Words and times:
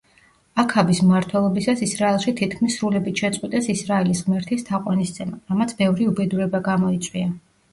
აქაბის 0.61 1.01
მმართველობისას 1.07 1.83
ისრაელში 1.87 2.33
თითქმის 2.39 2.77
სრულებით 2.79 3.21
შეწყვიტეს 3.25 3.69
ისრაელის 3.75 4.25
ღმერთის 4.31 4.67
თაყვანისცემა, 4.71 5.39
რამაც 5.53 5.75
ბევრი 5.83 6.09
უბედურება 6.15 6.65
გამოიწვია. 6.71 7.31